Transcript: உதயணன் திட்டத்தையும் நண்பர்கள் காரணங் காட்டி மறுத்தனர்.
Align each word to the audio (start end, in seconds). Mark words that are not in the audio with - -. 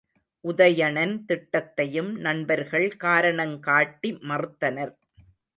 உதயணன் 0.45 1.13
திட்டத்தையும் 1.27 2.11
நண்பர்கள் 2.17 2.87
காரணங் 2.97 3.59
காட்டி 3.59 4.11
மறுத்தனர். 4.29 4.93